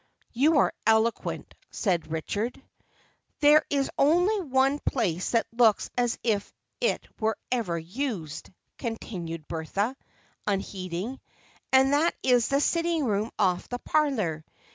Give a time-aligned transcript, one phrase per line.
[0.33, 2.59] "You are eloquent," said Richard.
[3.39, 9.95] "There is only one place that looks as if it were ever used," continued Bertha,
[10.47, 11.19] unheeding,
[11.71, 14.43] "and that's the sitting room off the parlor.